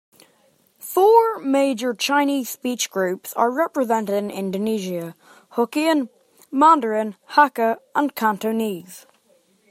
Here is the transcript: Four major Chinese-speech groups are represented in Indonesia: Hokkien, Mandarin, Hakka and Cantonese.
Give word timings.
Four 0.79 1.37
major 1.37 1.93
Chinese-speech 1.93 2.89
groups 2.89 3.33
are 3.33 3.51
represented 3.51 4.15
in 4.15 4.31
Indonesia: 4.31 5.13
Hokkien, 5.51 6.09
Mandarin, 6.49 7.17
Hakka 7.33 7.77
and 7.93 8.15
Cantonese. 8.15 9.05